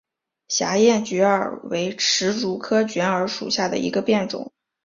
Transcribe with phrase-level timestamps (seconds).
[0.47, 4.51] 狭叶卷耳为石竹科卷耳属下的一个变种。